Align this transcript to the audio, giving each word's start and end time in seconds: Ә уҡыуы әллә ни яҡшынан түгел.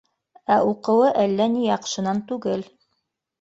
Ә 0.53 0.55
уҡыуы 0.69 1.11
әллә 1.25 1.47
ни 1.57 1.61
яҡшынан 1.67 2.23
түгел. 2.33 2.65